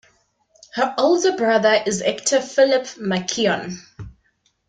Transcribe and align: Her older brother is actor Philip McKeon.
Her 0.73 0.95
older 0.97 1.37
brother 1.37 1.79
is 1.85 2.01
actor 2.01 2.41
Philip 2.41 2.85
McKeon. 2.97 3.75